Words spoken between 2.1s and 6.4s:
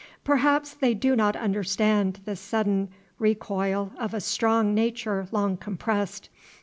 the sudden recoil of a strong nature long compressed.